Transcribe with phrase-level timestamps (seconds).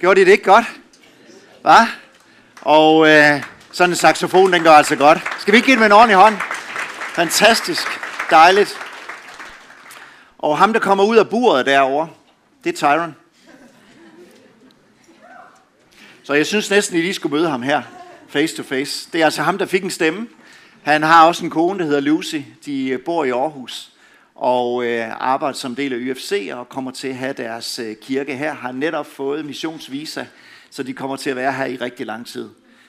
[0.00, 0.64] Gjorde de det ikke godt?
[1.62, 1.88] Hva?
[2.60, 5.18] Og øh, sådan en saxofon, den gør altså godt.
[5.40, 6.36] Skal vi ikke give dem med en ordentlig hånd?
[7.12, 7.86] Fantastisk.
[8.30, 8.78] Dejligt.
[10.38, 12.08] Og ham, der kommer ud af buret derovre,
[12.64, 13.16] det er Tyron.
[16.22, 17.82] Så jeg synes næsten, I lige skulle møde ham her,
[18.28, 19.08] face to face.
[19.12, 20.28] Det er altså ham, der fik en stemme.
[20.82, 22.36] Han har også en kone, der hedder Lucy.
[22.64, 23.90] De øh, bor i Aarhus
[24.40, 28.36] og øh, arbejder som del af UFC og kommer til at have deres øh, kirke
[28.36, 28.54] her.
[28.54, 30.26] Har netop fået missionsvisa,
[30.70, 32.48] så de kommer til at være her i rigtig lang tid.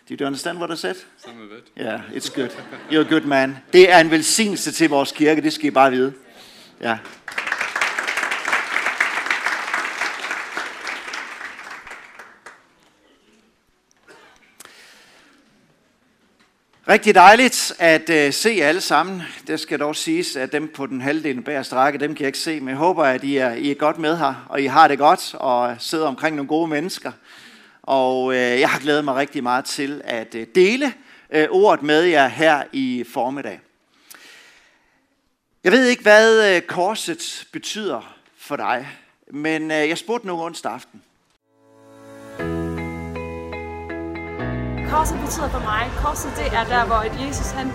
[0.09, 0.95] Do you understand what I said?
[1.18, 1.84] Some of it.
[1.86, 2.50] Yeah, it's good.
[2.92, 3.58] You're a good man.
[3.73, 6.14] Det er en velsignelse til vores kirke, det skal I bare vide.
[6.82, 6.98] Ja.
[16.91, 19.22] Rigtig dejligt at øh, se alle sammen.
[19.48, 22.40] Det skal dog siges, at dem på den halvdelen bag strække, dem kan jeg ikke
[22.40, 24.88] se, men jeg håber, at I er, I er godt med her, og I har
[24.88, 27.12] det godt, og sidder omkring nogle gode mennesker.
[27.81, 30.94] Og øh, jeg har glædet mig rigtig meget til at øh, dele
[31.30, 33.59] øh, ordet med jer her i formiddag.
[35.64, 38.88] Jeg ved ikke, hvad øh, korset betyder for dig,
[39.34, 41.02] men øh, jeg spurgte nogen onsdag aften.
[44.92, 47.67] Korset betyder for mig, korset det er der, hvor Jesus han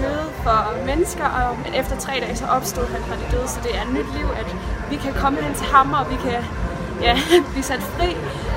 [0.00, 3.58] døde for mennesker, og men efter tre dage så opstod han fra de døde, så
[3.66, 4.48] det er et nyt liv, at
[4.90, 6.40] vi kan komme hen til ham, og vi kan
[7.06, 7.14] ja,
[7.52, 8.10] blive sat fri.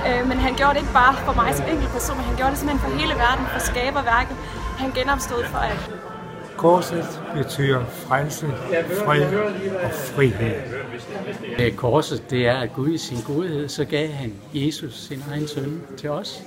[0.07, 2.51] Øh, men han gjorde det ikke bare for mig som enkelt person, men han gjorde
[2.51, 4.35] det simpelthen for hele verden, for skaberværket.
[4.77, 5.91] Han genopstod for at
[6.57, 8.47] Korset betyder frelse,
[9.05, 9.21] fred
[9.83, 10.55] og frihed.
[11.59, 15.47] Øh, Korset, det er, at Gud i sin godhed, så gav han Jesus sin egen
[15.47, 16.43] søn til os.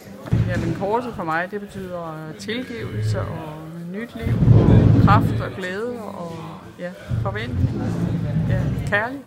[0.49, 3.53] Jamen korset for mig, det betyder tilgivelse og
[3.93, 6.37] nyt liv, og kraft og glæde og
[6.79, 6.91] ja,
[7.23, 7.83] forventning,
[8.49, 9.25] ja, kærlighed.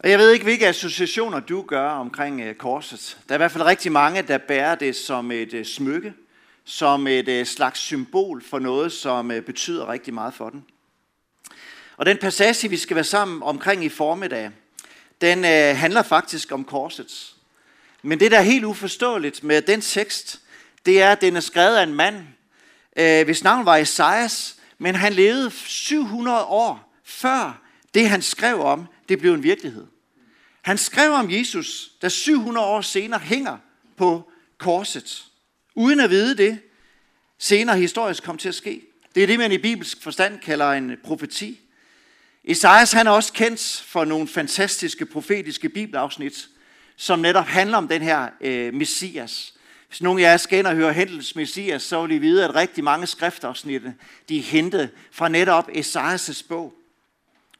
[0.00, 3.18] Og jeg ved ikke, hvilke associationer du gør omkring uh, korset.
[3.28, 6.12] Der er i hvert fald rigtig mange, der bærer det som et uh, smykke,
[6.68, 10.64] som et øh, slags symbol for noget, som øh, betyder rigtig meget for den.
[11.96, 14.50] Og den passage, vi skal være sammen omkring i formiddag,
[15.20, 17.34] den øh, handler faktisk om korset.
[18.02, 20.40] Men det, der er helt uforståeligt med den tekst,
[20.86, 22.26] det er, at den er skrevet af en mand,
[23.24, 27.62] hvis navn var Esajas, men han levede 700 år før
[27.94, 29.86] det, han skrev om, det blev en virkelighed.
[30.62, 33.56] Han skrev om Jesus, der 700 år senere hænger
[33.96, 35.24] på korset,
[35.76, 36.58] uden at vide det,
[37.38, 38.82] senere historisk kom til at ske.
[39.14, 41.60] Det er det, man i bibelsk forstand kalder en profeti.
[42.44, 46.48] Esajas han er også kendt for nogle fantastiske profetiske bibelafsnit,
[46.96, 49.54] som netop handler om den her øh, messias.
[49.88, 52.54] Hvis nogen af jer skal ind og høre Hendels messias, så vil I vide, at
[52.54, 53.94] rigtig mange skriftafsnitte,
[54.28, 56.74] de er hentet fra netop Esajas' bog.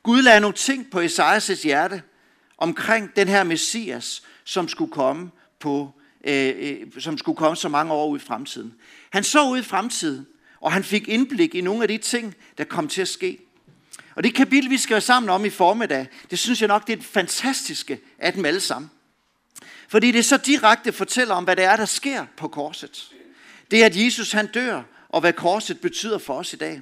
[0.02, 2.02] Gud lagde nogle ting på Esajas' hjerte
[2.58, 5.95] omkring den her Messias, som skulle komme på,
[6.26, 8.74] Øh, øh, som skulle komme så mange år ud i fremtiden.
[9.10, 10.26] Han så ud i fremtiden,
[10.60, 13.38] og han fik indblik i nogle af de ting, der kom til at ske.
[14.14, 16.92] Og det kapitel, vi skal være sammen om i formiddag, det synes jeg nok, det
[16.92, 18.90] er det fantastiske af dem alle sammen.
[19.88, 23.12] Fordi det så direkte fortæller om, hvad det er, der sker på korset.
[23.70, 26.80] Det er, at Jesus han dør, og hvad korset betyder for os i dag.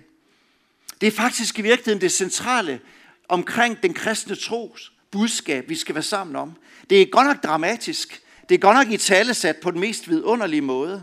[1.00, 2.80] Det er faktisk i virkeligheden det centrale
[3.28, 6.52] omkring den kristne tros budskab, vi skal være sammen om.
[6.90, 8.23] Det er godt nok dramatisk.
[8.48, 11.02] Det er godt nok i talesat på den mest vidunderlige måde.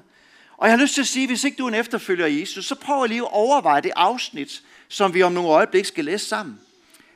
[0.57, 2.65] Og jeg har lyst til at sige, hvis ikke du er en efterfølger af Jesus,
[2.65, 6.59] så prøv lige at overveje det afsnit, som vi om nogle øjeblik skal læse sammen.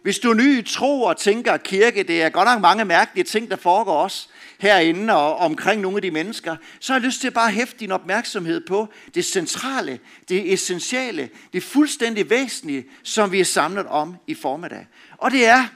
[0.01, 2.85] Hvis du er ny i tro og tænker, at kirke, det er godt nok mange
[2.85, 4.27] mærkelige ting, der foregår også
[4.59, 7.79] herinde og omkring nogle af de mennesker, så har jeg lyst til at bare hæfte
[7.79, 9.99] din opmærksomhed på det centrale,
[10.29, 14.87] det essentielle, det fuldstændig væsentlige, som vi er samlet om i formiddag.
[15.17, 15.67] Og det er,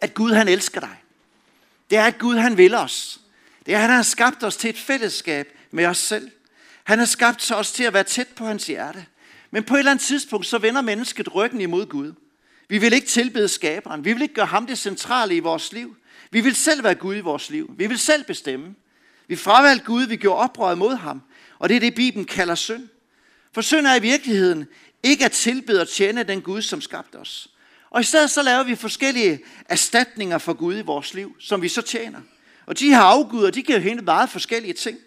[0.00, 0.96] at Gud han elsker dig.
[1.90, 3.20] Det er, at Gud han vil os.
[3.66, 6.30] Det er, at han har skabt os til et fællesskab med os selv.
[6.84, 9.06] Han har skabt os til at være tæt på hans hjerte.
[9.50, 12.12] Men på et eller andet tidspunkt, så vender mennesket ryggen imod Gud.
[12.68, 14.04] Vi vil ikke tilbede skaberen.
[14.04, 15.96] Vi vil ikke gøre ham det centrale i vores liv.
[16.30, 17.74] Vi vil selv være Gud i vores liv.
[17.78, 18.74] Vi vil selv bestemme.
[19.28, 21.22] Vi fravalgte Gud, vi gjorde oprør mod ham.
[21.58, 22.88] Og det er det, Bibelen kalder synd.
[23.52, 24.66] For synd er i virkeligheden
[25.02, 27.48] ikke at tilbede og tjene den Gud, som skabte os.
[27.90, 31.68] Og i stedet så laver vi forskellige erstatninger for Gud i vores liv, som vi
[31.68, 32.20] så tjener.
[32.66, 34.98] Og de her afguder, de kan jo hente meget forskellige ting.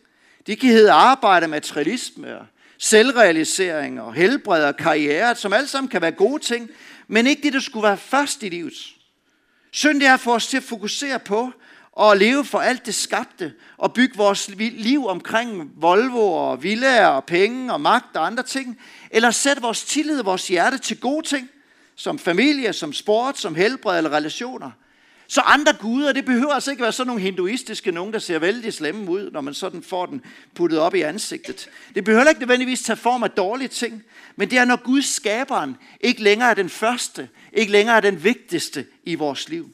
[0.47, 2.45] De kan hedde arbejde, materialisme og
[2.77, 6.69] selvrealisering og helbred og karriere, som alle sammen kan være gode ting,
[7.07, 8.73] men ikke det, der skulle være først i livet.
[9.71, 11.51] Synd det er for os til at fokusere på
[11.91, 17.25] og leve for alt det skabte og bygge vores liv omkring Volvo og villaer og
[17.25, 18.79] penge og magt og andre ting,
[19.11, 21.49] eller sætte vores tillid og vores hjerte til gode ting,
[21.95, 24.71] som familie, som sport, som helbred eller relationer.
[25.27, 28.73] Så andre guder, det behøver altså ikke være sådan nogle hinduistiske, nogen der ser vældig
[28.73, 30.21] slemme ud, når man sådan får den
[30.55, 31.69] puttet op i ansigtet.
[31.95, 34.03] Det behøver ikke nødvendigvis tage form af dårlige ting,
[34.35, 38.23] men det er, når Gud skaberen ikke længere er den første, ikke længere er den
[38.23, 39.69] vigtigste i vores liv.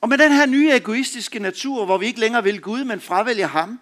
[0.00, 3.46] Og med den her nye egoistiske natur, hvor vi ikke længere vil Gud, men fravælger
[3.46, 3.80] ham,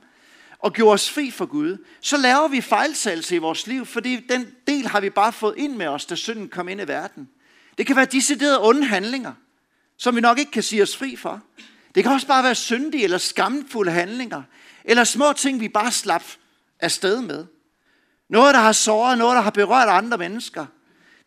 [0.58, 4.46] og gjorde os fri for Gud, så laver vi fejltagelse i vores liv, fordi den
[4.66, 7.28] del har vi bare fået ind med os, da synden kom ind i verden.
[7.78, 9.32] Det kan være deciderede onde handlinger,
[9.98, 11.42] som vi nok ikke kan sige os fri for.
[11.94, 14.42] Det kan også bare være syndige eller skamfulde handlinger,
[14.84, 16.24] eller små ting, vi bare slap
[16.80, 17.46] afsted med.
[18.28, 20.66] Noget, der har såret, noget, der har berørt andre mennesker.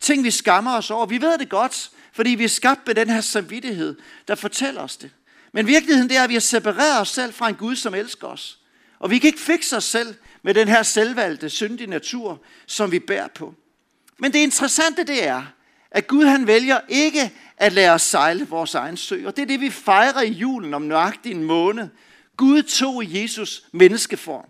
[0.00, 1.06] Ting, vi skammer os over.
[1.06, 3.96] Vi ved det godt, fordi vi er skabt med den her samvittighed,
[4.28, 5.10] der fortæller os det.
[5.52, 8.26] Men virkeligheden det er, at vi har separeret os selv fra en Gud, som elsker
[8.26, 8.58] os.
[8.98, 12.98] Og vi kan ikke fikse os selv med den her selvvalgte, syndige natur, som vi
[12.98, 13.54] bærer på.
[14.18, 15.42] Men det interessante det er,
[15.90, 19.26] at Gud han vælger ikke at lade os sejle vores egen sø.
[19.26, 21.88] Og det er det, vi fejrer i julen om nøjagtig en måned.
[22.36, 24.46] Gud tog i Jesus menneskeform.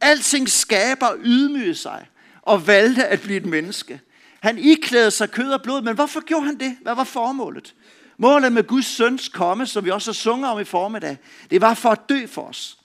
[0.00, 2.06] Alting skaber ydmyge sig
[2.42, 4.00] og valgte at blive et menneske.
[4.40, 6.76] Han iklædede sig kød og blod, men hvorfor gjorde han det?
[6.82, 7.74] Hvad var formålet?
[8.16, 11.16] Målet med Guds søns komme, som vi også har sunget om i formiddag,
[11.50, 12.78] det var for at dø for os.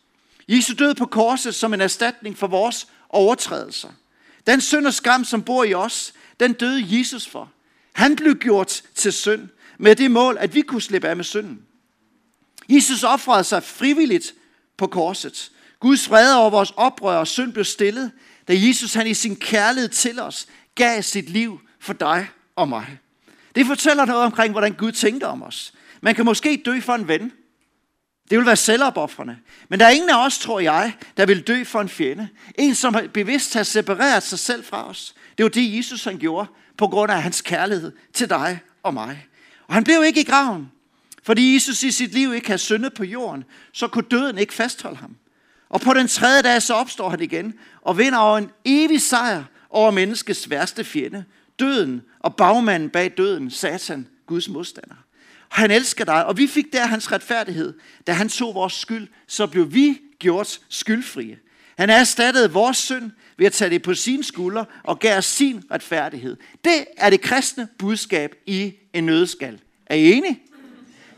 [0.48, 3.90] Jesus døde på korset som en erstatning for vores overtrædelser.
[4.48, 7.51] Den synd og skam, som bor i os, den døde Jesus for.
[7.94, 11.62] Han blev gjort til synd med det mål, at vi kunne slippe af med synden.
[12.69, 14.33] Jesus offrede sig frivilligt
[14.77, 15.51] på korset.
[15.80, 18.12] Guds vrede over vores oprør og synd blev stillet,
[18.47, 23.00] da Jesus han i sin kærlighed til os gav sit liv for dig og mig.
[23.56, 25.74] Det fortæller noget omkring, hvordan Gud tænkte om os.
[26.01, 27.31] Man kan måske dø for en ven.
[28.30, 29.38] Det vil være selvopoffrende.
[29.69, 32.30] Men der er ingen af os, tror jeg, der vil dø for en fjende.
[32.56, 35.15] En, som bevidst har separeret sig selv fra os.
[35.38, 36.47] Det var det, Jesus han gjorde,
[36.79, 39.27] på grund af hans kærlighed til dig og mig.
[39.67, 40.71] Og han blev ikke i graven,
[41.23, 43.43] fordi Jesus i sit liv ikke havde syndet på jorden,
[43.73, 45.15] så kunne døden ikke fastholde ham.
[45.69, 49.43] Og på den tredje dag, så opstår han igen og vinder over en evig sejr
[49.69, 51.23] over menneskets værste fjende.
[51.59, 54.95] Døden og bagmanden bag døden, Satan, Guds modstander.
[55.49, 57.73] Og han elsker dig, og vi fik der hans retfærdighed.
[58.07, 61.39] Da han tog vores skyld, så blev vi gjort skyldfrie.
[61.77, 66.38] Han erstattede vores synd ved at tage det på sine skuldre og gav sin retfærdighed.
[66.63, 69.59] Det er det kristne budskab i en nødskal.
[69.86, 70.39] Er I enige?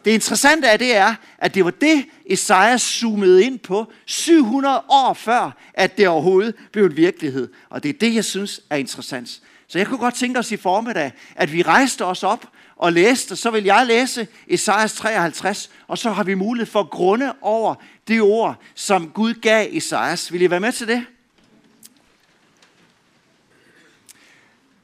[0.05, 5.13] Det interessante af det er, at det var det, Esajas zoomede ind på 700 år
[5.13, 7.49] før, at det overhovedet blev en virkelighed.
[7.69, 9.41] Og det er det, jeg synes er interessant.
[9.67, 13.35] Så jeg kunne godt tænke os i formiddag, at vi rejste os op og læste,
[13.35, 17.75] så vil jeg læse Esajas 53, og så har vi mulighed for at grunde over
[18.07, 20.33] det ord, som Gud gav Esajas.
[20.33, 21.05] Vil I være med til det?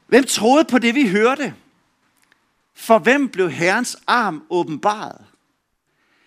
[0.08, 1.54] Hvem troede på det, vi hørte?
[2.74, 5.26] For hvem blev Herrens arm åbenbaret?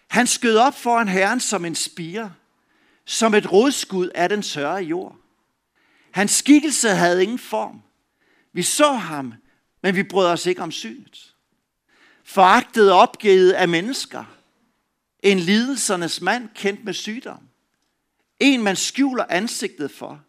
[0.07, 2.33] Han skød op foran Herren som en spire,
[3.05, 5.15] som et rodskud af den sørre jord.
[6.11, 7.81] Hans skikkelse havde ingen form.
[8.53, 9.33] Vi så ham,
[9.83, 11.35] men vi brød os ikke om synet.
[12.23, 14.23] Foragtet og opgivet af mennesker.
[15.23, 17.47] En lidelsernes mand kendt med sygdom.
[18.39, 20.21] En man skjuler ansigtet for.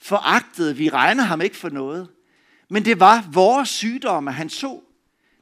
[0.00, 2.08] Foragtet, vi regner ham ikke for noget.
[2.70, 4.84] Men det var vores sygdomme, han tog.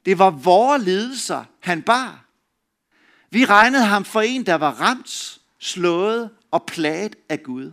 [0.05, 2.25] Det var vores lidelser, han bar.
[3.31, 7.73] Vi regnede ham for en, der var ramt, slået og plaget af Gud.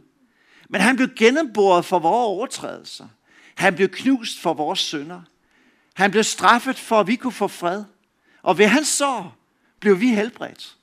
[0.69, 3.07] Men han blev gennemboret for vores overtrædelser.
[3.55, 5.21] Han blev knust for vores synder.
[5.93, 7.83] Han blev straffet for, at vi kunne få fred.
[8.41, 9.35] Og ved hans sår
[9.79, 10.75] blev vi helbredt.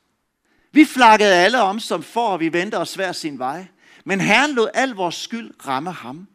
[0.72, 3.66] Vi flakkede alle om som for, og vi vendte os hver sin vej.
[4.04, 6.28] Men Herren lod al vores skyld ramme ham.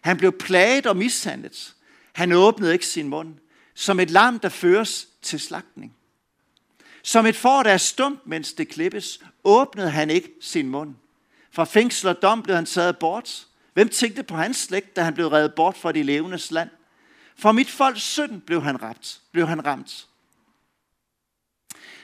[0.00, 1.74] Han blev plaget og mishandlet.
[2.14, 3.34] Han åbnede ikke sin mund.
[3.74, 5.96] Som et lam, der føres til slagtning.
[7.02, 10.94] Som et får, der er stumt, mens det klippes, åbnede han ikke sin mund.
[11.52, 13.46] Fra fængsel og dom blev han taget bort.
[13.72, 16.70] Hvem tænkte på hans slægt, da han blev reddet bort fra de levendes land?
[17.36, 19.20] For mit folks synd blev han ramt.
[19.32, 20.06] Blev han ramt.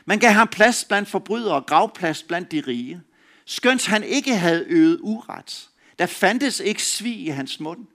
[0.04, 3.02] Man gav ham plads blandt forbrydere og gravplads blandt de rige.
[3.44, 5.68] Skønt han ikke havde øvet uret.
[5.98, 7.86] Der fandtes ikke svig i hans mund.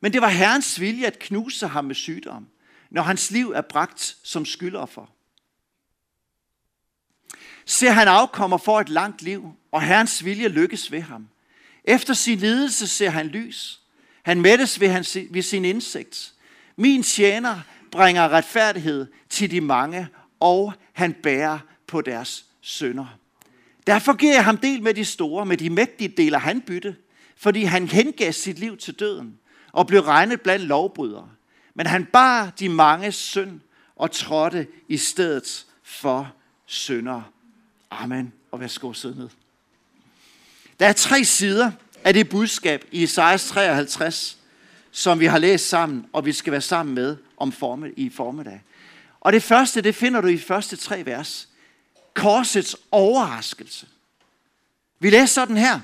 [0.00, 2.48] Men det var Herrens vilje at knuse ham med sygdom,
[2.90, 5.14] når hans liv er bragt som skyldoffer.
[7.64, 11.28] Ser han afkommer for et langt liv, og Herrens vilje lykkes ved ham.
[11.84, 13.80] Efter sin lidelse ser han lys.
[14.22, 16.32] Han mættes ved, hans, ved sin indsigt.
[16.76, 20.08] Min tjener bringer retfærdighed til de mange,
[20.40, 23.18] og han bærer på deres sønder.
[23.86, 26.96] Derfor giver jeg ham del med de store, med de mægtige deler han bytte,
[27.36, 29.38] fordi han hengav sit liv til døden
[29.78, 31.28] og blev regnet blandt lovbrydere.
[31.74, 33.60] Men han bar de mange synd
[33.96, 36.32] og trådte i stedet for
[36.66, 37.24] syndere.
[37.90, 38.32] Amen.
[38.50, 39.28] Og værsgo sidde ned.
[40.80, 41.70] Der er tre sider
[42.04, 44.38] af det budskab i Esajas 53,
[44.90, 48.62] som vi har læst sammen, og vi skal være sammen med om form- i formiddag.
[49.20, 51.48] Og det første, det finder du i første tre vers.
[52.14, 53.86] Korsets overraskelse.
[54.98, 55.80] Vi læser sådan her.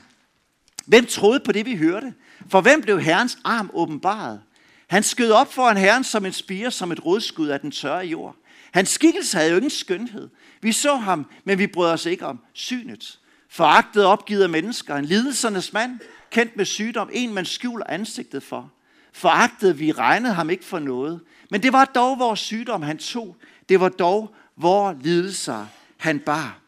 [0.87, 2.15] Hvem troede på det, vi hørte?
[2.49, 4.41] For hvem blev Herrens arm åbenbaret?
[4.87, 8.37] Han skød op foran Herren som en spire, som et rodskud af den tørre jord.
[8.73, 10.29] Hans skikkelse havde jo ingen skønhed.
[10.61, 13.19] Vi så ham, men vi brød os ikke om synet.
[13.49, 16.01] Foragtet opgivet af mennesker, en lidelsernes mand,
[16.31, 18.73] kendt med sygdom, en man skjuler ansigtet for.
[19.13, 21.21] Foragtet, vi regnede ham ikke for noget.
[21.51, 23.37] Men det var dog vores sygdom, han tog.
[23.69, 26.59] Det var dog vores lidelser, han bar.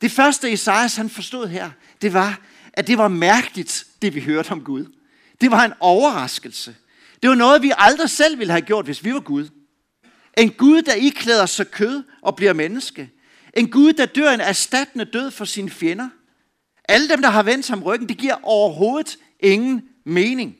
[0.00, 1.70] Det første Esajas han forstod her,
[2.02, 2.40] det var,
[2.78, 4.86] at det var mærkeligt, det vi hørte om Gud.
[5.40, 6.76] Det var en overraskelse.
[7.22, 9.48] Det var noget, vi aldrig selv ville have gjort, hvis vi var Gud.
[10.36, 13.10] En Gud, der iklæder sig kød og bliver menneske.
[13.54, 16.08] En Gud, der dør en erstattende død for sine fjender.
[16.88, 20.56] Alle dem, der har vendt ham ryggen, det giver overhovedet ingen mening.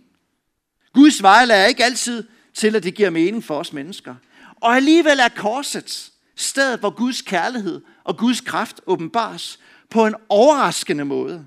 [0.95, 4.15] Guds vej er ikke altid til, at det giver mening for os mennesker.
[4.57, 9.59] Og alligevel er korset stedet, hvor Guds kærlighed og Guds kraft åbenbares
[9.91, 11.47] på en overraskende måde.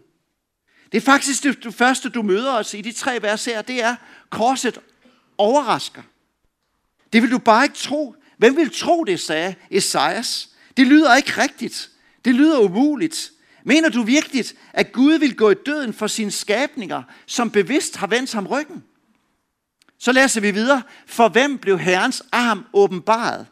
[0.91, 3.95] Det er faktisk det første, du møder os i de tre vers her, det er,
[4.29, 4.79] korset
[5.37, 6.01] overrasker.
[7.13, 8.15] Det vil du bare ikke tro.
[8.37, 10.49] Hvem vil tro det, sagde Esajas.
[10.77, 11.89] Det lyder ikke rigtigt.
[12.25, 13.31] Det lyder umuligt.
[13.63, 18.07] Mener du virkelig, at Gud vil gå i døden for sine skabninger, som bevidst har
[18.07, 18.83] vendt ham ryggen?
[19.99, 20.81] Så læser vi videre.
[21.05, 23.47] For hvem blev Herrens arm åbenbaret?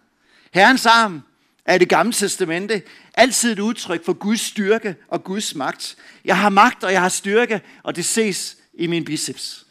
[0.53, 1.21] Herrens arm
[1.69, 2.81] er i det gamle testamente
[3.13, 5.95] altid et udtryk for Guds styrke og Guds magt.
[6.25, 9.65] Jeg har magt, og jeg har styrke, og det ses i min biceps.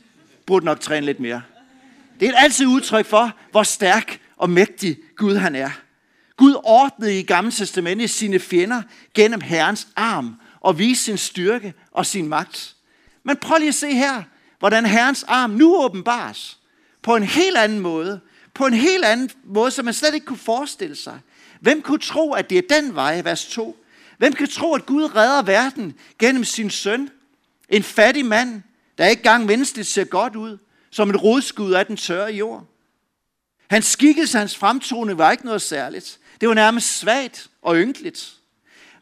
[0.47, 1.43] Burde nok træne lidt mere.
[2.21, 5.71] Det er altid udtryk for, hvor stærk og mægtig Gud han er.
[6.37, 8.83] Gud ordnede i Gamle Testamente sine fjender
[9.15, 12.75] gennem Herrens arm og viste sin styrke og sin magt.
[13.25, 14.23] Men prøv lige at se her,
[14.59, 16.59] hvordan Herrens arm nu åbenbares
[17.03, 18.21] på en helt anden måde.
[18.55, 21.21] På en helt anden måde, som man slet ikke kunne forestille sig.
[21.61, 23.85] Hvem kunne tro, at det er den vej, vers 2?
[24.19, 27.11] Hvem kan tro, at Gud redder verden gennem sin søn?
[27.69, 28.63] En fattig mand,
[28.99, 30.59] der ikke gang menneskeligt ser godt ud,
[30.91, 32.65] som et rodskud af den tørre jord.
[33.71, 36.19] Hans skikkelse, hans fremtone var ikke noget særligt.
[36.41, 38.35] Det var nærmest svagt og ynkeligt.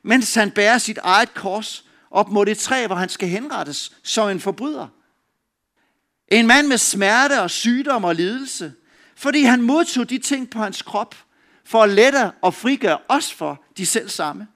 [0.02, 4.28] Mens han bærer sit eget kors op mod det træ, hvor han skal henrettes som
[4.28, 4.88] en forbryder.
[6.28, 8.72] En mand med smerte og sygdom og lidelse,
[9.16, 11.14] fordi han modtog de ting på hans krop,
[11.66, 14.48] for at lette og frigøre os for de selv samme.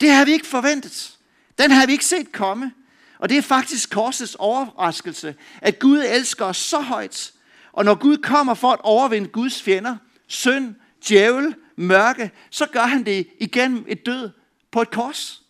[0.00, 1.18] Det har vi ikke forventet.
[1.58, 2.72] Den har vi ikke set komme.
[3.18, 7.32] Og det er faktisk korsets overraskelse, at Gud elsker os så højt.
[7.72, 10.74] Og når Gud kommer for at overvinde Guds fjender, synd,
[11.08, 14.30] djævel, mørke, så gør han det igennem et død
[14.70, 15.42] på et kors.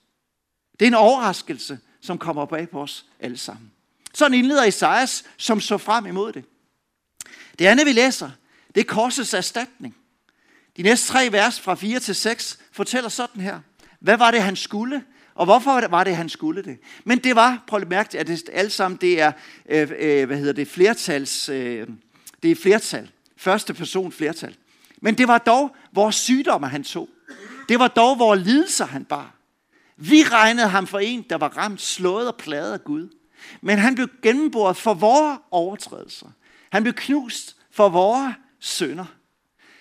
[0.81, 3.73] Det er en overraskelse, som kommer bag på os alle sammen.
[4.15, 6.45] Sådan indleder Isaias, som så frem imod det.
[7.59, 8.31] Det andet, vi læser,
[8.75, 9.97] det er korsets erstatning.
[10.79, 13.61] De næste tre vers fra 4 til 6 fortæller sådan her.
[14.01, 15.05] Hvad var det, han skulle?
[15.35, 16.79] Og hvorfor var det, han skulle det?
[17.05, 19.33] Men det var, prøv at mærke, at det alt sammen det er,
[19.69, 21.87] øh, øh, hvad hedder det, flertals, øh,
[22.43, 23.11] det er flertal.
[23.37, 24.57] Første person flertal.
[25.01, 27.09] Men det var dog vores sygdomme, han tog.
[27.69, 29.35] Det var dog vores lidelser, han bar.
[29.97, 33.09] Vi regnede ham for en, der var ramt, slået og pladet af Gud.
[33.61, 36.27] Men han blev gennemboret for vores overtrædelser.
[36.73, 39.18] Han blev knust for vores sønder.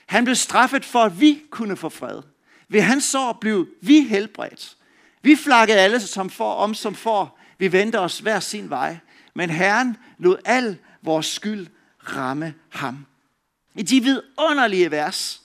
[0.08, 2.22] Han blev straffet for, at vi kunne få fred.
[2.70, 4.78] Ved hans sår blev vi helbredt.
[5.22, 7.38] Vi flakkede alle som for, om som for.
[7.58, 8.98] Vi vendte os hver sin vej.
[9.34, 11.68] Men Herren lod al vores skyld
[12.00, 13.06] ramme ham.
[13.76, 15.42] I de vidunderlige vers,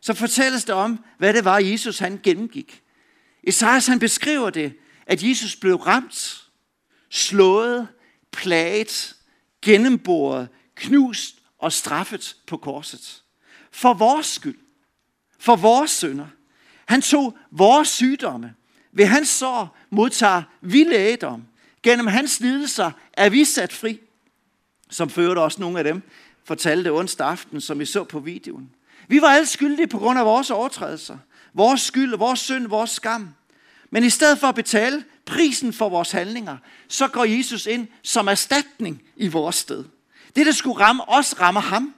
[0.00, 2.82] så fortælles det om, hvad det var, Jesus han gennemgik.
[3.44, 6.48] Esajas han beskriver det, at Jesus blev ramt,
[7.10, 7.88] slået,
[8.32, 9.16] plaget,
[9.62, 13.22] gennemboret, knust og straffet på korset.
[13.72, 14.58] For vores skyld.
[15.38, 16.26] For vores sønder.
[16.86, 18.54] Han tog vores sygdomme.
[18.92, 21.44] Ved hans sår modtager vi lægedom.
[21.82, 24.00] Gennem hans lidelser er vi sat fri.
[24.90, 26.02] Som førte også nogle af dem
[26.44, 28.70] fortalte onsdag aften, som vi så på videoen.
[29.08, 31.18] Vi var alle skyldige på grund af vores overtrædelser.
[31.54, 33.34] Vores skyld, vores synd, vores skam.
[33.90, 36.56] Men i stedet for at betale prisen for vores handlinger,
[36.88, 39.84] så går Jesus ind som erstatning i vores sted.
[40.36, 41.94] Det, der skulle ramme os, rammer ham,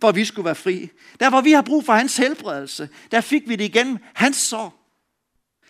[0.00, 0.90] for at vi skulle være fri.
[1.20, 3.98] Der, hvor vi har brug for hans helbredelse, der fik vi det igen.
[4.14, 4.82] hans sår.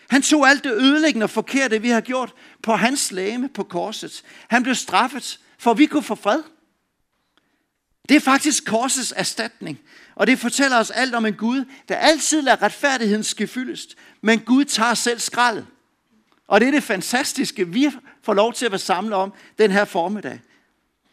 [0.09, 4.23] Han tog alt det ødelæggende og forkerte, vi har gjort på hans læme på korset.
[4.47, 6.43] Han blev straffet, for at vi kunne få fred.
[8.09, 9.79] Det er faktisk korsets erstatning.
[10.15, 13.95] Og det fortæller os alt om en Gud, der altid lader retfærdigheden ske fyldest.
[14.21, 15.65] Men Gud tager selv skraldet.
[16.47, 17.91] Og det er det fantastiske, vi
[18.23, 20.39] får lov til at være samlet om den her formiddag.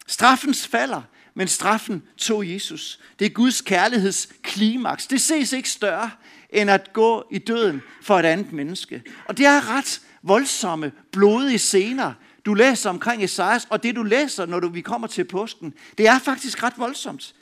[0.07, 1.03] Straffens falder,
[1.35, 3.01] men straffen tog Jesus.
[3.19, 5.07] Det er Guds kærligheds klimaks.
[5.07, 6.11] Det ses ikke større
[6.51, 9.03] end at gå i døden for et andet menneske.
[9.29, 12.13] Og det er ret voldsomme, blodige scener,
[12.45, 16.09] du læser omkring Esajas, og det du læser, når du, vi kommer til påsken, det
[16.09, 17.35] er faktisk ret voldsomt.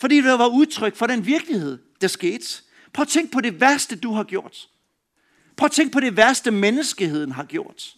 [0.00, 2.62] Fordi det var udtryk for den virkelighed, der skete.
[2.92, 4.68] Prøv at tænk på det værste, du har gjort.
[5.56, 7.94] Prøv at tænk på det værste, menneskeheden har gjort.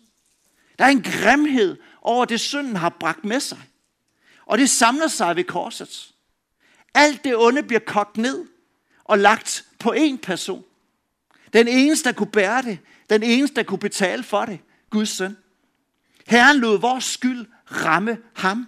[0.79, 3.59] Der er en grimhed over det, synden har bragt med sig.
[4.47, 6.11] Og det samler sig ved korset.
[6.95, 8.45] Alt det onde bliver kogt ned
[9.05, 10.65] og lagt på én person.
[11.53, 12.79] Den eneste, der kunne bære det.
[13.11, 14.59] Den eneste, der kunne betale for det.
[14.91, 15.37] Guds søn.
[16.27, 18.67] Herren lod vores skyld ramme ham.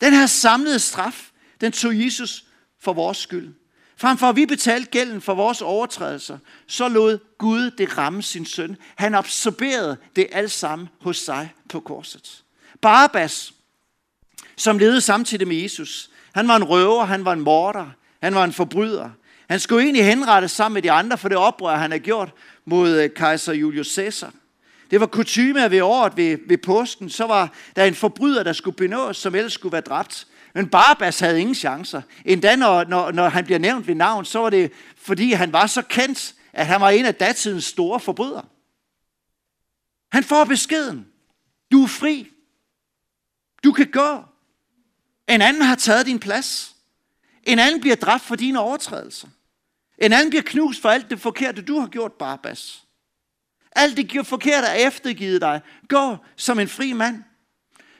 [0.00, 1.30] Den her samlede straf,
[1.60, 2.44] den tog Jesus
[2.80, 3.54] for vores skyld.
[3.96, 8.46] Frem for at vi betalte gælden for vores overtrædelser, så lod Gud det ramme sin
[8.46, 8.76] søn.
[8.96, 12.44] Han absorberede det alt sammen hos sig på korset.
[12.80, 13.54] Barabbas,
[14.56, 17.86] som levede samtidig med Jesus, han var en røver, han var en morder,
[18.22, 19.10] han var en forbryder.
[19.48, 22.32] Han skulle egentlig henrettes sammen med de andre for det oprør, han havde gjort
[22.64, 24.32] mod øh, kejser Julius Caesar.
[24.90, 28.76] Det var kutume ved året ved, ved påsken, så var der en forbryder, der skulle
[28.76, 30.26] benås, som ellers skulle være dræbt.
[30.54, 32.02] Men Barabbas havde ingen chancer.
[32.24, 35.66] Endda når, når, når han bliver nævnt ved navn, så var det fordi han var
[35.66, 38.44] så kendt, at han var en af datidens store forbrydere.
[40.12, 41.06] Han får beskeden.
[41.72, 42.28] Du er fri.
[43.64, 44.24] Du kan gå.
[45.30, 46.76] En anden har taget din plads.
[47.42, 49.28] En anden bliver dræbt for dine overtrædelser.
[49.98, 52.82] En anden bliver knust for alt det forkerte, du har gjort, Barabbas.
[53.72, 55.60] Alt det forkerte er eftergivet dig.
[55.88, 57.22] Gå som en fri mand.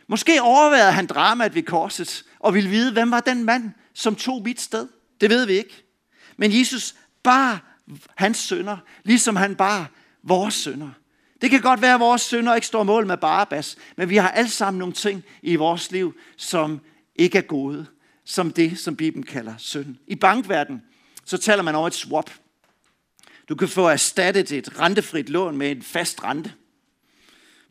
[0.06, 4.42] Måske overvejede han dramaet ved korset, og ville vide, hvem var den mand, som tog
[4.42, 4.88] mit sted.
[5.20, 5.84] Det ved vi ikke.
[6.36, 7.76] Men Jesus bar
[8.16, 9.90] hans sønder, ligesom han bar
[10.22, 10.90] vores sønder.
[11.40, 14.28] Det kan godt være, at vores sønder ikke står mål med Barabbas, men vi har
[14.28, 16.80] alle sammen nogle ting i vores liv, som
[17.16, 17.86] ikke er gode,
[18.24, 19.96] som det, som Bibelen kalder synd.
[20.06, 20.82] I bankverdenen,
[21.24, 22.30] så taler man om et swap.
[23.48, 26.52] Du kan få erstattet et rentefrit lån med en fast rente.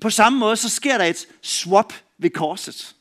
[0.02, 2.96] På samme måde, så sker der et swap ved korset.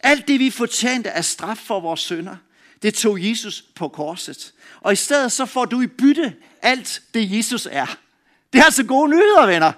[0.00, 2.36] Alt det, vi fortjente af straf for vores sønder,
[2.82, 4.54] det tog Jesus på korset.
[4.80, 7.98] Og i stedet så får du i bytte alt det, Jesus er.
[8.52, 9.72] Det er altså gode nyheder, venner.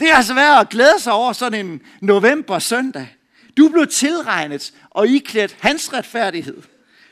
[0.00, 3.08] Det er altså værd at glæde sig over sådan en november søndag.
[3.56, 6.62] Du blev tilregnet og iklædt hans retfærdighed.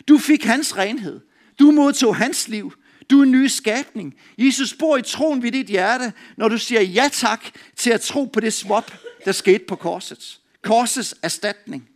[0.09, 1.20] Du fik hans renhed.
[1.59, 2.72] Du modtog hans liv.
[3.11, 4.14] Du er en ny skabning.
[4.38, 7.44] Jesus bor i troen ved dit hjerte, når du siger ja tak
[7.76, 8.92] til at tro på det swap,
[9.24, 10.40] der skete på korset.
[10.62, 11.88] Korsets erstatning.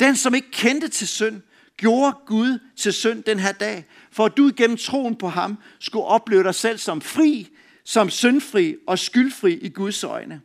[0.00, 1.40] Den, som ikke kendte til synd,
[1.76, 6.04] gjorde Gud til synd den her dag, for at du igennem troen på ham skulle
[6.04, 7.48] opleve dig selv som fri,
[7.84, 10.40] som syndfri og skyldfri i Guds øjne.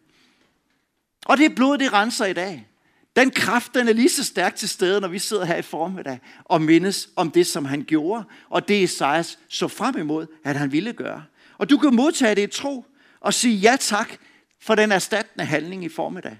[1.25, 2.67] Og det blod, det renser i dag.
[3.17, 6.19] Den kraft, den er lige så stærk til stede, når vi sidder her i formiddag
[6.43, 10.71] og mindes om det, som han gjorde, og det Esajas så frem imod, at han
[10.71, 11.23] ville gøre.
[11.57, 12.85] Og du kan modtage det i tro
[13.19, 14.13] og sige ja tak
[14.61, 16.37] for den erstattende handling i formiddag.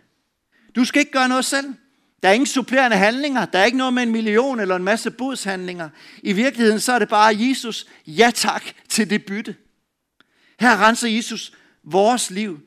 [0.76, 1.74] Du skal ikke gøre noget selv.
[2.24, 3.46] Der er ingen supplerende handlinger.
[3.46, 5.90] Der er ikke noget med en million eller en masse budshandlinger.
[6.24, 7.86] I virkeligheden så er det bare Jesus.
[8.08, 9.56] Ja tak til det bytte.
[10.60, 12.60] Her renser Jesus vores liv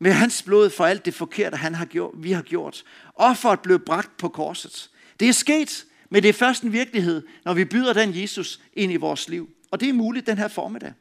[0.00, 2.82] med hans blod for alt det forkerte, han har gjort, vi har gjort.
[3.20, 4.90] Offeret blev bragt på korset.
[5.20, 8.92] Det er sket, men det er først en virkelighed, når vi byder den Jesus ind
[8.92, 9.50] i vores liv.
[9.70, 10.92] Og det er muligt den her formiddag.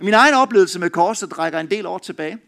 [0.00, 2.38] Min egen oplevelse med korset rækker en del år tilbage.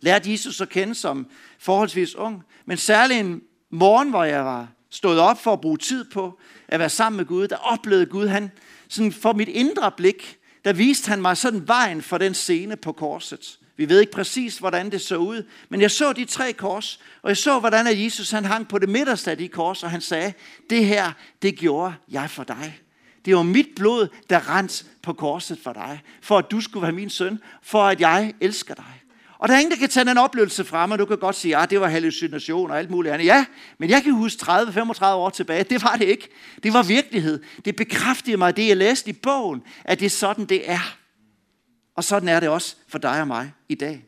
[0.00, 1.26] Lærte Jesus at kende som
[1.58, 6.04] forholdsvis ung, men særlig en morgen, hvor jeg var stået op for at bruge tid
[6.04, 8.50] på at være sammen med Gud, der oplevede Gud, han
[8.88, 12.92] sådan for mit indre blik, der viste han mig sådan vejen for den scene på
[12.92, 13.58] korset.
[13.76, 17.28] Vi ved ikke præcis, hvordan det så ud, men jeg så de tre kors, og
[17.28, 20.00] jeg så, hvordan at Jesus han hang på det midterste af de kors, og han
[20.00, 20.32] sagde,
[20.70, 22.80] det her, det gjorde jeg for dig.
[23.24, 26.92] Det var mit blod, der rent på korset for dig, for at du skulle være
[26.92, 29.02] min søn, for at jeg elsker dig.
[29.38, 31.56] Og der er ingen, der kan tage den oplevelse frem, og du kan godt sige,
[31.56, 33.26] at ja, det var hallucination og alt muligt andet.
[33.26, 33.44] Ja,
[33.78, 35.64] men jeg kan huske 30-35 år tilbage.
[35.64, 36.28] Det var det ikke.
[36.62, 37.42] Det var virkelighed.
[37.64, 40.96] Det bekræftede mig, det jeg læste i bogen, at det er sådan, det er.
[41.94, 44.04] Og sådan er det også for dig og mig i dag.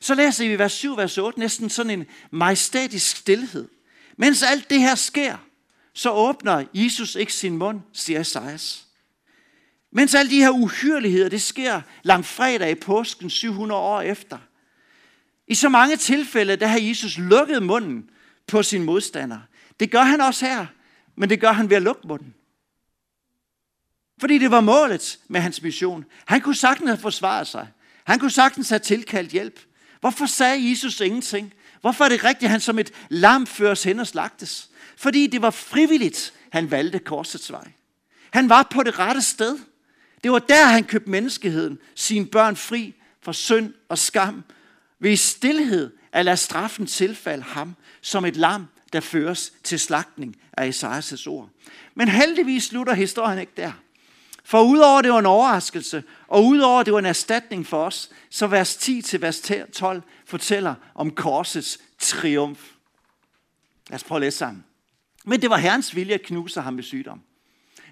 [0.00, 3.68] Så læser vi i vers 7, vers 8, næsten sådan en majestætisk stillhed.
[4.16, 5.36] Mens alt det her sker,
[5.94, 8.86] så åbner Jesus ikke sin mund, siger Esajas.
[9.92, 14.38] Mens alle de her uhyrligheder, det sker langt fredag i påsken 700 år efter.
[15.46, 18.10] I så mange tilfælde, der har Jesus lukket munden
[18.46, 19.40] på sin modstander.
[19.80, 20.66] Det gør han også her,
[21.16, 22.34] Men det gør han ved at lukke munden.
[24.20, 26.04] Fordi det var målet med hans mission.
[26.24, 27.68] Han kunne sagtens have forsvaret sig.
[28.04, 29.60] Han kunne sagtens have tilkaldt hjælp.
[30.00, 31.54] Hvorfor sagde Jesus ingenting?
[31.80, 34.68] Hvorfor er det rigtigt, at han som et lam føres hen og slagtes?
[34.96, 37.68] Fordi det var frivilligt, han valgte korsets vej.
[38.30, 39.58] Han var på det rette sted.
[40.24, 44.44] Det var der, han købte menneskeheden, sine børn fri fra synd og skam,
[44.98, 50.36] ved i stillhed at lade straffen tilfalde ham som et lam, der føres til slagtning
[50.52, 51.48] af Esajas ord.
[51.94, 53.72] Men heldigvis slutter historien ikke der.
[54.50, 58.46] For udover det var en overraskelse, og udover det var en erstatning for os, så
[58.46, 62.70] vers 10 til vers 12 fortæller om korsets triumf.
[63.88, 64.64] Lad os prøve at læse sammen.
[65.24, 67.20] Men det var Herrens vilje at knuse ham med sygdom.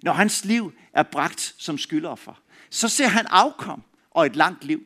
[0.03, 4.81] Når hans liv er bragt som skyldoffer, så ser han afkom og et langt liv.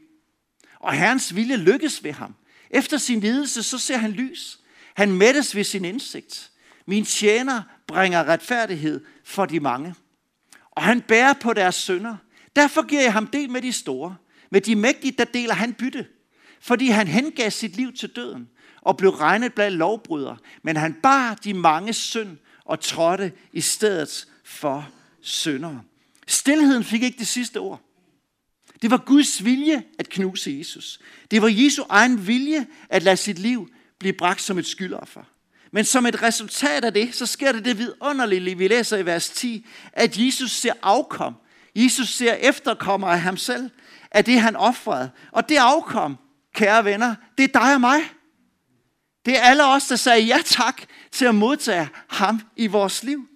[0.80, 2.34] Og Herrens vilje lykkes ved ham.
[2.70, 4.58] Efter sin lidelse, så ser han lys.
[4.94, 6.50] Han mættes ved sin indsigt.
[6.86, 9.94] Min tjener bringer retfærdighed for de mange.
[10.72, 12.16] Og han bærer på deres sønder.
[12.56, 14.16] Derfor giver jeg ham del med de store.
[14.50, 16.06] Med de mægtige, der deler han bytte.
[16.60, 18.48] Fordi han hengav sit liv til døden
[18.80, 20.36] og blev regnet blandt lovbrydere.
[20.62, 24.88] Men han bar de mange synd og trådte i stedet for
[25.20, 25.82] syndere.
[26.26, 27.80] Stilheden fik ikke det sidste ord.
[28.82, 31.00] Det var Guds vilje at knuse Jesus.
[31.30, 35.24] Det var Jesu egen vilje at lade sit liv blive bragt som et skyldoffer.
[35.72, 39.28] Men som et resultat af det, så sker det det vidunderlige, vi læser i vers
[39.28, 41.34] 10, at Jesus ser afkom.
[41.76, 43.70] Jesus ser efterkommer af ham selv,
[44.10, 45.10] af det han offrede.
[45.30, 46.18] Og det afkom,
[46.54, 48.00] kære venner, det er dig og mig.
[49.26, 50.82] Det er alle os, der sagde ja tak
[51.12, 53.28] til at modtage ham i vores liv.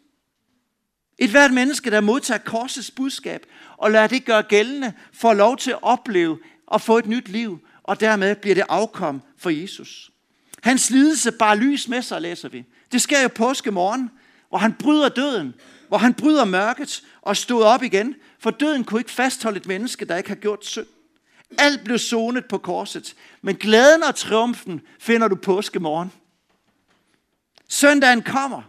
[1.18, 3.46] Et hvert menneske, der modtager korsets budskab
[3.76, 7.66] og lader det gøre gældende, får lov til at opleve og få et nyt liv,
[7.82, 10.10] og dermed bliver det afkom for Jesus.
[10.66, 12.64] Hans lidelse bar lys med sig, læser vi.
[12.92, 14.10] Det sker jo påske morgen,
[14.48, 15.54] hvor han bryder døden,
[15.88, 20.04] hvor han bryder mørket og stod op igen, for døden kunne ikke fastholde et menneske,
[20.04, 20.86] der ikke har gjort synd.
[21.58, 26.12] Alt blev sonet på korset, men glæden og triumfen finder du påske morgen.
[27.68, 28.62] Søndagen kommer.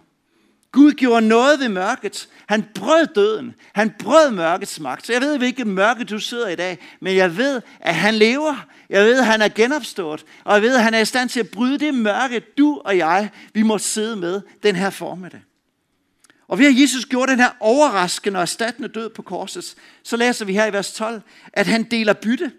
[0.71, 2.27] Gud gjorde noget ved mørket.
[2.47, 3.55] Han brød døden.
[3.73, 5.05] Han brød mørkets magt.
[5.05, 8.65] Så jeg ved hvilket mørke du sidder i dag, men jeg ved, at han lever.
[8.89, 10.25] Jeg ved, at han er genopstået.
[10.43, 12.97] Og jeg ved, at han er i stand til at bryde det mørke, du og
[12.97, 15.41] jeg, vi må sidde med den her formiddag.
[16.47, 20.45] Og ved at Jesus gjorde den her overraskende og erstattende død på korset, så læser
[20.45, 21.21] vi her i vers 12,
[21.53, 22.51] at han deler bytte.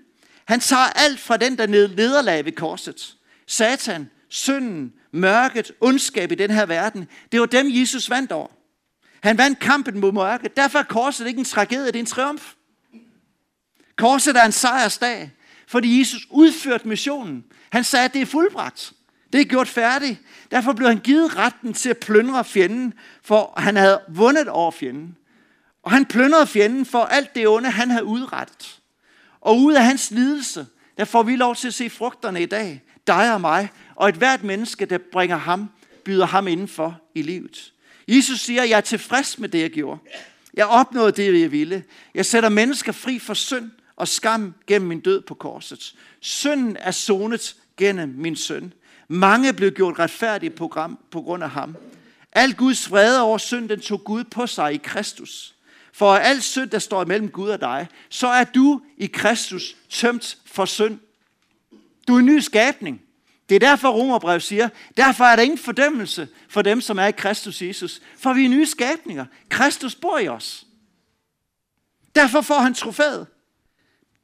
[0.44, 3.16] Han tager alt fra den, der nederlag ved korset.
[3.46, 7.08] Satan, synden, mørket, ondskab i den her verden.
[7.32, 8.48] Det var dem, Jesus vandt over.
[9.22, 10.56] Han vandt kampen mod mørket.
[10.56, 12.54] Derfor er korset ikke en tragedie, det er en triumf.
[13.96, 15.30] Korset er en sejrsdag,
[15.66, 17.44] fordi Jesus udførte missionen.
[17.70, 18.92] Han sagde, at det er fuldbragt.
[19.32, 20.18] Det er gjort færdigt.
[20.50, 25.16] Derfor blev han givet retten til at plyndre fjenden, for han havde vundet over fjenden.
[25.82, 28.80] Og han plyndrede fjenden for alt det onde, han havde udrettet.
[29.40, 30.66] Og ud af hans lidelse,
[30.96, 32.82] der får vi lov til at se frugterne i dag.
[33.08, 35.70] Dig og mig, og et hvert menneske, der bringer ham,
[36.04, 37.72] byder ham indenfor i livet.
[38.08, 40.00] Jesus siger, jeg er tilfreds med det, jeg gjorde.
[40.54, 41.84] Jeg opnåede det, jeg ville.
[42.14, 45.94] Jeg sætter mennesker fri for synd og skam gennem min død på korset.
[46.20, 48.72] Synden er sonet gennem min søn.
[49.08, 50.74] Mange blev gjort retfærdige på,
[51.10, 51.76] på grund af ham.
[52.32, 55.54] Al Guds vrede over synd, den tog Gud på sig i Kristus.
[55.92, 60.38] For al synd, der står mellem Gud og dig, så er du i Kristus tømt
[60.46, 60.98] for synd.
[62.08, 63.00] Du er en ny skabning.
[63.48, 67.12] Det er derfor Romerbrev siger, derfor er der ingen fordømmelse for dem, som er i
[67.12, 68.00] Kristus Jesus.
[68.18, 69.24] For vi er nye skabninger.
[69.50, 70.66] Kristus bor i os.
[72.14, 73.26] Derfor får han trofæet.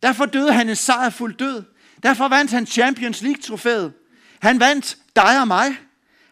[0.03, 1.63] Derfor døde han en sejrfuld død.
[2.03, 3.93] Derfor vandt han Champions League-trofæet.
[4.41, 5.77] Han vandt dig og mig.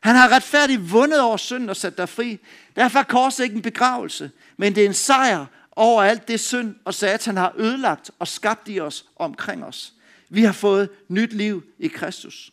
[0.01, 2.39] Han har retfærdigt vundet over synd og sat dig fri.
[2.77, 6.75] Derfor er korset ikke en begravelse, men det er en sejr over alt det synd
[6.85, 9.93] og satan har ødelagt og skabt i os omkring os.
[10.33, 12.53] Vi har fået nyt liv i Kristus.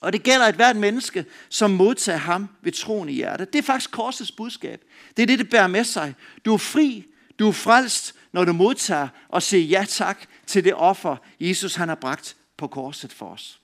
[0.00, 3.52] Og det gælder et hvert menneske, som modtager ham ved troen i hjertet.
[3.52, 4.84] Det er faktisk korsets budskab.
[5.16, 6.14] Det er det, det bærer med sig.
[6.44, 7.06] Du er fri,
[7.38, 11.88] du er frelst, når du modtager og siger ja tak til det offer, Jesus han
[11.88, 13.60] har bragt på korset for os.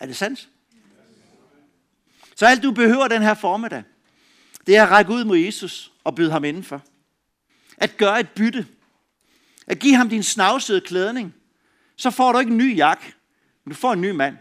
[0.00, 0.48] Er det sandt?
[2.36, 3.82] Så alt du behøver den her formiddag,
[4.66, 6.82] det er at række ud mod Jesus og byde ham indenfor.
[7.76, 8.66] At gøre et bytte.
[9.66, 11.34] At give ham din snavsede klædning.
[11.96, 13.14] Så får du ikke en ny jakke,
[13.64, 14.36] men du får en ny mand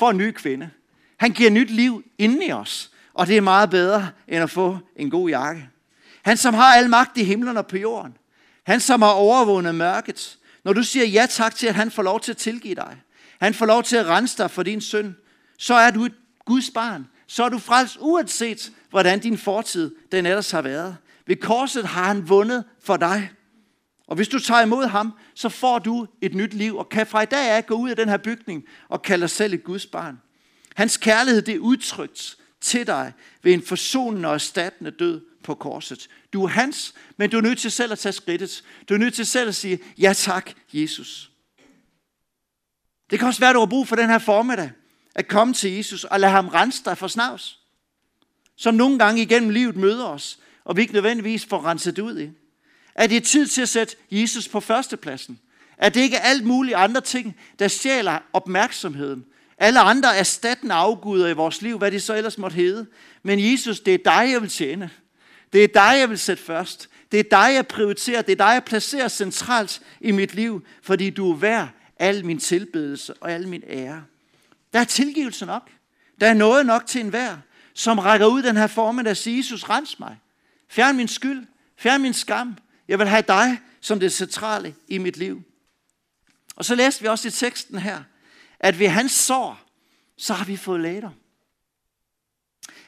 [0.00, 0.70] får en ny kvinde.
[1.16, 4.78] Han giver nyt liv inden i os, og det er meget bedre end at få
[4.96, 5.68] en god jakke.
[6.22, 8.16] Han som har al magt i himlen og på jorden.
[8.66, 10.38] Han som har overvundet mørket.
[10.64, 12.96] Når du siger ja tak til, at han får lov til at tilgive dig.
[13.40, 15.14] Han får lov til at rense dig for din synd.
[15.58, 17.08] Så er du et Guds barn.
[17.26, 20.96] Så er du frelst uanset, hvordan din fortid den ellers har været.
[21.26, 23.30] Ved korset har han vundet for dig.
[24.10, 27.22] Og hvis du tager imod ham, så får du et nyt liv, og kan fra
[27.22, 29.86] i dag af gå ud af den her bygning og kalde dig selv et Guds
[29.86, 30.20] barn.
[30.74, 36.08] Hans kærlighed det er udtrykt til dig ved en forsonende og erstattende død på korset.
[36.32, 38.64] Du er hans, men du er nødt til selv at tage skridtet.
[38.88, 41.30] Du er nødt til selv at sige, ja tak, Jesus.
[43.10, 44.70] Det kan også være, at du har brug for den her formiddag,
[45.14, 47.58] at komme til Jesus og lade ham rense dig for snavs.
[48.56, 52.30] Som nogle gange igennem livet møder os, og vi ikke nødvendigvis får renset ud i.
[52.94, 55.40] Er det tid til at sætte Jesus på førstepladsen?
[55.78, 59.24] Er det ikke alt muligt andre ting, der stjæler opmærksomheden?
[59.58, 62.86] Alle andre erstattende afguder i vores liv, hvad det så ellers måtte hedde.
[63.22, 64.90] Men Jesus, det er dig, jeg vil tjene.
[65.52, 66.88] Det er dig, jeg vil sætte først.
[67.12, 68.22] Det er dig, jeg prioriterer.
[68.22, 72.38] Det er dig, jeg placerer centralt i mit liv, fordi du er værd al min
[72.38, 74.04] tilbedelse og al min ære.
[74.72, 75.70] Der er tilgivelse nok.
[76.20, 77.36] Der er noget nok til enhver,
[77.74, 80.16] som rækker ud den her form, der siger, Jesus, rens mig.
[80.68, 81.46] Fjern min skyld.
[81.76, 82.56] Fjern min skam.
[82.90, 85.42] Jeg vil have dig som det centrale i mit liv.
[86.56, 88.02] Og så læste vi også i teksten her,
[88.60, 89.60] at ved hans sår,
[90.16, 91.10] så har vi fået læder.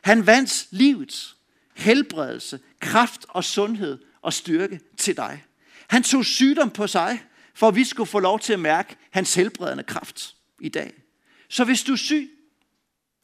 [0.03, 1.37] Han vandt livets
[1.75, 5.45] helbredelse, kraft og sundhed og styrke til dig.
[5.89, 7.23] Han tog sygdom på sig,
[7.55, 10.93] for at vi skulle få lov til at mærke hans helbredende kraft i dag.
[11.49, 12.31] Så hvis du er syg,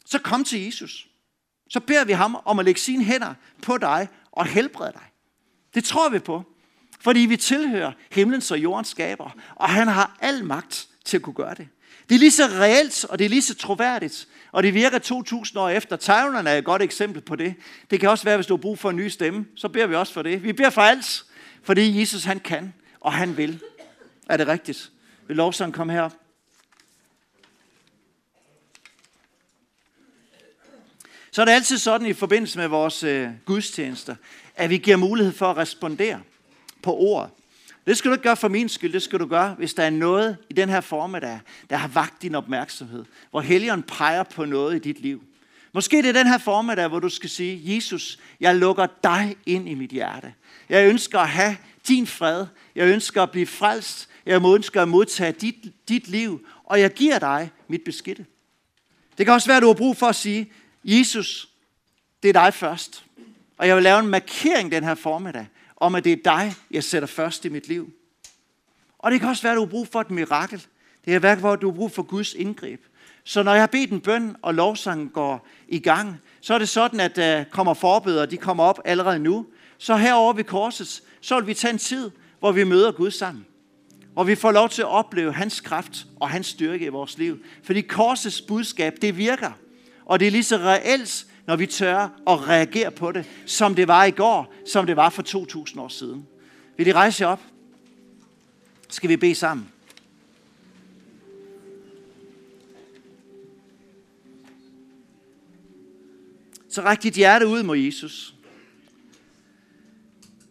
[0.05, 1.09] så kom til Jesus.
[1.69, 5.11] Så beder vi ham om at lægge sine hænder på dig og helbrede dig.
[5.75, 6.55] Det tror vi på,
[7.01, 11.35] fordi vi tilhører himlens og jordens skaber, og han har al magt til at kunne
[11.35, 11.69] gøre det.
[12.09, 15.59] Det er lige så reelt, og det er lige så troværdigt, og det virker 2000
[15.59, 15.97] år efter.
[15.97, 17.55] Tavlerne er et godt eksempel på det.
[17.91, 19.95] Det kan også være, hvis du har brug for en ny stemme, så beder vi
[19.95, 20.43] også for det.
[20.43, 21.25] Vi beder for alt,
[21.63, 23.61] fordi Jesus han kan, og han vil.
[24.29, 24.91] Er det rigtigt?
[25.27, 26.13] Vil lovsangen komme herop?
[31.31, 34.17] Så er det altid sådan i forbindelse med vores øh, gudstjenester,
[34.55, 36.21] at vi giver mulighed for at respondere
[36.88, 37.31] på ord.
[37.87, 39.90] Det skal du ikke gøre for min skyld, det skal du gøre, hvis der er
[39.90, 43.05] noget i den her formiddag, der har vagt din opmærksomhed.
[43.31, 45.22] Hvor helgen peger på noget i dit liv.
[45.72, 49.68] Måske det er den her formiddag, hvor du skal sige, Jesus, jeg lukker dig ind
[49.68, 50.35] i mit hjerte.
[50.68, 51.57] Jeg ønsker at have
[51.88, 52.46] din fred.
[52.74, 54.09] Jeg ønsker at blive frelst.
[54.27, 55.55] Jeg ønsker at modtage dit,
[55.88, 56.46] dit liv.
[56.64, 58.27] Og jeg giver dig mit beskidte.
[59.18, 60.53] Det kan også være, at du har brug for at sige,
[60.85, 61.48] Jesus,
[62.22, 63.05] det er dig først.
[63.59, 65.46] Og jeg vil lave en markering den her formiddag
[65.81, 67.93] om, at det er dig, jeg sætter først i mit liv.
[68.99, 70.59] Og det kan også være, at du har brug for et mirakel.
[71.05, 72.81] Det kan være, hvor du har brug for Guds indgreb.
[73.25, 76.69] Så når jeg har bedt en bøn, og lovsangen går i gang, så er det
[76.69, 79.47] sådan, at der kommer forbedere, de kommer op allerede nu.
[79.79, 83.47] Så herover ved korset, så vil vi tage en tid, hvor vi møder Gud sammen.
[84.17, 87.38] Og vi får lov til at opleve hans kraft og hans styrke i vores liv.
[87.62, 89.51] Fordi korsets budskab, det virker.
[90.05, 93.89] Og det er lige så reelt, når vi tør at reagere på det, som det
[93.89, 96.27] var i går, som det var for 2000 år siden.
[96.77, 97.43] Vil I rejse jer op?
[98.89, 99.69] Skal vi bede sammen?
[106.69, 108.35] Så ræk dit hjerte ud mod Jesus.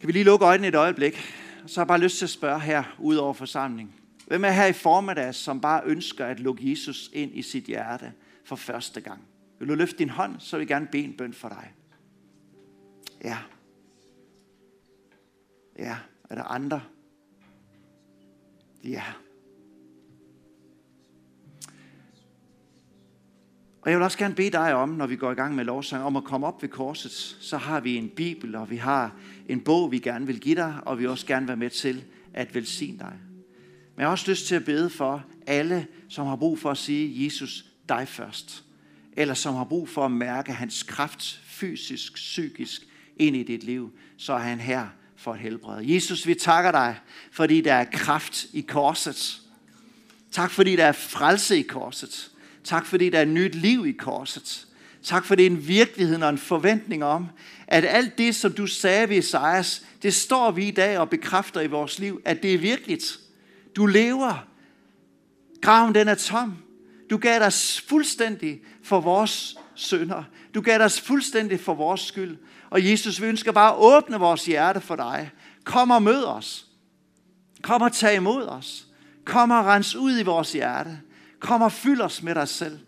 [0.00, 1.34] Kan vi lige lukke øjnene et øjeblik?
[1.66, 3.94] Så har jeg bare lyst til at spørge her, ud over forsamlingen.
[4.26, 8.12] Hvem er her i formiddag, som bare ønsker at lukke Jesus ind i sit hjerte
[8.44, 9.22] for første gang?
[9.58, 11.72] Vil du løfte din hånd, så vil jeg gerne bede en bøn for dig.
[13.24, 13.38] Ja.
[15.78, 15.96] Ja.
[16.30, 16.82] Er der andre?
[18.84, 19.02] Ja.
[23.82, 26.04] Og jeg vil også gerne bede dig om, når vi går i gang med lovsang,
[26.04, 27.12] om at komme op ved korset.
[27.40, 29.16] Så har vi en bibel, og vi har
[29.48, 32.04] en bog, vi gerne vil give dig, og vi vil også gerne være med til
[32.34, 33.12] at velsigne dig.
[33.94, 36.78] Men jeg har også lyst til at bede for alle, som har brug for at
[36.78, 38.67] sige, Jesus, dig først
[39.18, 42.82] eller som har brug for at mærke hans kraft fysisk, psykisk
[43.16, 45.94] ind i dit liv, så er han her for at helbrede.
[45.94, 46.96] Jesus, vi takker dig,
[47.32, 49.40] fordi der er kraft i korset.
[50.32, 52.30] Tak fordi der er frelse i korset.
[52.64, 54.66] Tak fordi der er nyt liv i korset.
[55.02, 57.26] Tak for det er en virkelighed og en forventning om,
[57.66, 61.60] at alt det, som du sagde ved Esajas, det står vi i dag og bekræfter
[61.60, 63.20] i vores liv, at det er virkeligt.
[63.76, 64.46] Du lever.
[65.62, 66.67] Graven den er tom.
[67.10, 67.52] Du gav dig
[67.88, 70.24] fuldstændig for vores sønder.
[70.54, 72.36] Du gav dig fuldstændig for vores skyld.
[72.70, 75.30] Og Jesus, vi ønsker bare at åbne vores hjerte for dig.
[75.64, 76.66] Kom og mød os.
[77.62, 78.86] Kom og tag imod os.
[79.24, 81.00] Kom og rens ud i vores hjerte.
[81.40, 82.78] Kom og fyld os med dig selv.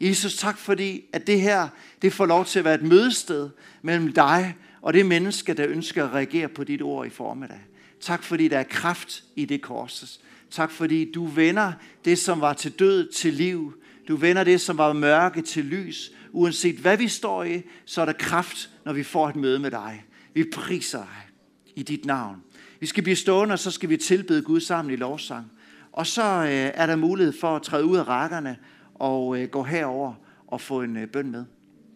[0.00, 1.68] Jesus, tak fordi, at det her,
[2.02, 3.50] det får lov til at være et mødested
[3.82, 7.60] mellem dig og det menneske, der ønsker at reagere på dit ord i formiddag.
[8.00, 10.20] Tak fordi der er kraft i det korses.
[10.54, 11.72] Tak fordi du vender
[12.04, 13.74] det, som var til død, til liv.
[14.08, 16.12] Du vender det, som var mørke, til lys.
[16.32, 19.70] Uanset hvad vi står i, så er der kraft, når vi får et møde med
[19.70, 20.04] dig.
[20.34, 21.30] Vi priser dig
[21.74, 22.36] i dit navn.
[22.80, 25.46] Vi skal blive stående, og så skal vi tilbede Gud sammen i lovsang.
[25.92, 28.56] Og så øh, er der mulighed for at træde ud af rækkerne
[28.94, 30.14] og øh, gå herover
[30.46, 31.44] og få en øh, bøn med.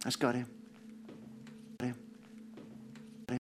[0.04, 0.57] Lad os gøre det.